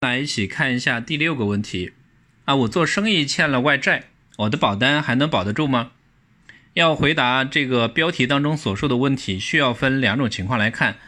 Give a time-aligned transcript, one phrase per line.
[0.00, 1.92] 来一起看一下第六个问题
[2.44, 4.04] 啊，我做生意欠了外债，
[4.36, 5.90] 我的保单还能保得住吗？
[6.74, 10.98] 要回答这个标题当中所说的问题，需要分两种情况来看。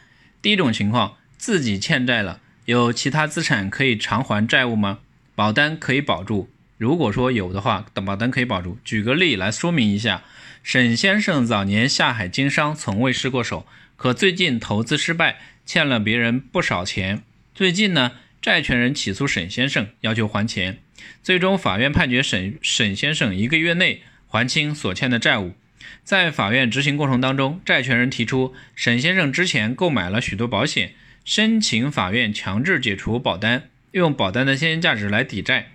[0.43, 4.99] 第一种情况，自己欠债了，有其他资产可以偿还债务吗？
[5.37, 6.51] 保单可以保住。
[6.77, 8.77] 如果说有的话，保单可以保住。
[8.83, 10.25] 举个例来说明一下，
[10.65, 13.65] 沈先生早年下海经商，从未失过手，
[13.95, 17.23] 可最近投资失败，欠了别人不少钱。
[17.55, 18.11] 最近呢？
[18.43, 20.79] 债权人起诉沈先生，要求还钱，
[21.23, 25.55] 最终法院判决沈沈先生一个月内还清所欠的债务。
[26.03, 35.73] 在法院执行过程当中，债权人提出沈先生之前购买了许多保险，申请法院强制解除保单，用保单的现金价值来抵债。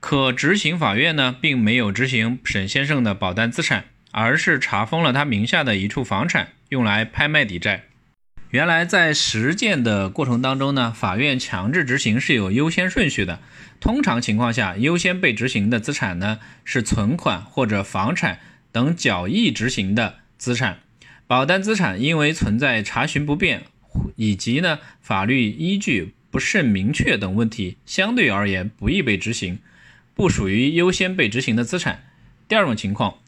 [0.00, 7.84] 可执行法院呢，并没有执行沈先生的保单资产，而是查封了他名下的一处房产，用来拍卖抵债。
[8.56, 13.38] 原来在实践的过程当中呢，法院强制执行是有优先顺序的。
[13.80, 18.38] 通常情况下，优先被执行的资产呢是存款或者房产
[18.72, 20.78] 等较易执行的资产。
[21.26, 23.64] 保单资产因为存在查询不便
[24.14, 29.58] 以及呢法律依据不甚明确等问题，相对而言不易被执行，
[30.14, 32.04] 不属于优先被执行的资产。
[32.48, 33.18] 第二种情况，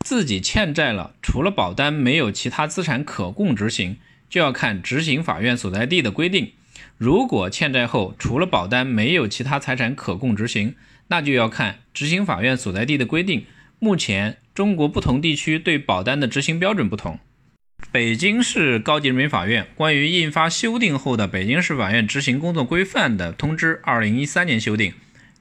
[0.00, 3.98] 自己欠债了，除了保单没有其他资产可供执行。
[4.28, 6.52] 就要看执行法院所在地的规定。
[6.96, 10.74] 如果欠债后除了保单没有其他财产可供执行，
[11.08, 13.46] 那就要看执行法院所在地的规定。
[13.78, 17.20] 目前中国不同地区对保单的执行标准不同。
[17.92, 24.92] 北京市高级人民法院关于印发修订后的《北京市法院执行工作规范》的通知（二零一三年修订）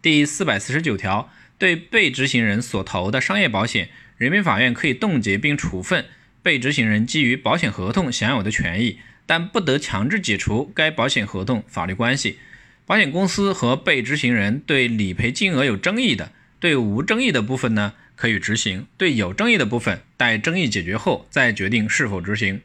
[0.03, 6.05] 第四百四十九条，对被执行人所投的商业保险，人民法院可以冻结并处分。
[6.48, 12.40] 被执行人基于保险合同享有的权益，但不得强制解除该保险合同法律关系。
[12.86, 16.31] 保险公司和被执行人对理赔金额有争议的，
[16.62, 22.62] 对无争议的部分呢可以执行；对有争议的部分，待争议解决后再决定是否执行。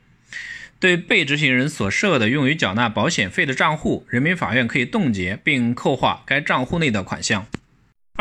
[0.79, 7.49] 对被执行人所设的用于缴纳保险费的账户，人民法院可以冻结并扣划该账户内的款项。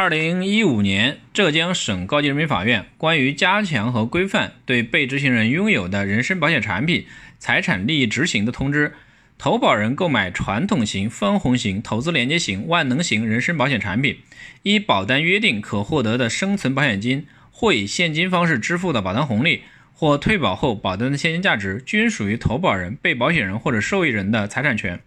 [0.02, 7.06] 二零一五年，浙江省高级人民法院关于加强和规范对被执行人拥有的人身保险产品
[7.38, 8.94] 财产利益执行的通知：
[9.38, 14.18] 投保人购买传统型、分红型、投资连接型、万能型人身保险产品，
[14.64, 19.62] 依保单约定可获得的生存保险金或以现金方式支付的保单红利，
[19.94, 25.00] 或退保后保单的现金价值，均属于投保人、被保险人或者受益人的财产权。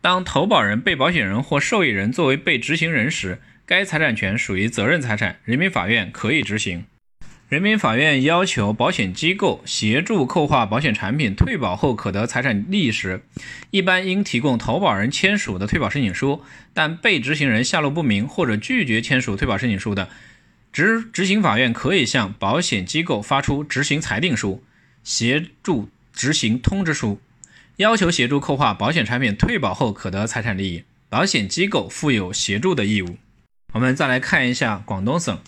[0.00, 6.84] 当投保人、被保险人或受益人作为被执行人时，该财产权属于责任财产，人民法院可以执行。
[7.48, 13.22] 人民法院要求保险机构协助扣划保险产品退保后可得财产利益时，
[13.70, 16.42] 一般应提供投保人签署的退保申请书，
[16.74, 20.10] 但被执行人下落不明或者拒绝签署退保申请书的，
[20.72, 24.62] 执执行法院可以向保险机构发出执行裁定书、
[25.02, 27.18] 协助执行通知书，
[27.78, 33.18] 要求协助扣划保险产品退保后可得财产利益，保险机构负有协助的义务。
[33.72, 35.38] 我们再来看一下广东省，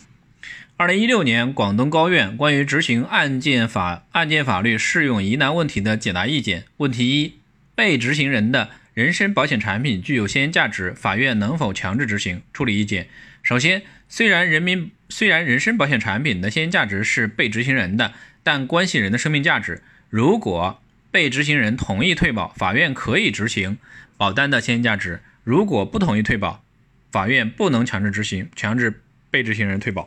[0.76, 6.66] 二零一六年广东高院关于执行案件法案件法律适用疑难问题的解答意见。
[6.76, 7.34] 问题一：
[7.74, 12.42] 被执行人的人身保险产品具有现金价值，法院能否强制执行？
[12.52, 13.08] 处理意见。
[13.42, 18.12] 首先，虽然人民虽然人身保险产品的现金价值是被执行人的，
[18.44, 19.82] 但关系人的生命价值。
[20.08, 23.78] 如果被执行人同意退保，法院可以执行
[24.16, 26.62] 保单的现金价值；如果不同意退保，
[27.10, 30.06] 法院不能强制执行，强制被执行人退保。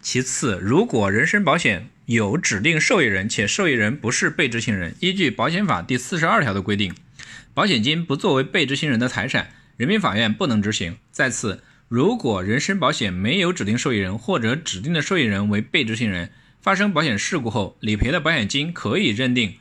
[0.00, 6.92] 其次，如果人身保险有指定受益人，且受益人不是被执行人，依据保险法第四十二条的规定，
[7.54, 10.96] 保险金不作为被执行人的财产，人民法院不能执行。
[11.12, 19.54] 再次，如果人身保险没有指定受益人，或者指定的受益人为被执行人，发生保险事故后，理赔的保险金可以认定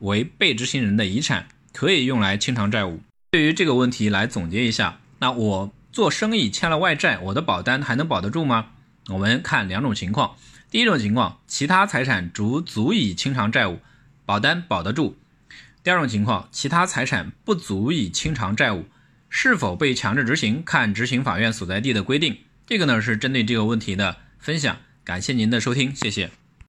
[0.00, 3.00] 为被执行人的遗产，可以用来清偿债务。
[3.30, 5.72] 对于这个问题来总结一下，那我。
[5.92, 8.68] 做生意欠了外债，我的保单还能保得住吗？
[9.08, 10.36] 我们看两种情况。
[10.70, 13.80] 第一种情况，其他财产足足以清偿债务，
[14.24, 15.16] 保单保得住；
[15.82, 18.84] 第二种情况，其他财产不足以清偿债务，
[19.28, 22.38] 是否被强制执行，看执行法院所在地的规定。
[22.68, 26.30] 这个呢是针对这个问题的分享，感谢您的收听，谢谢。